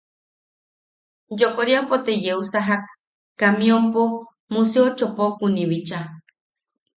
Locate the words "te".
2.05-2.13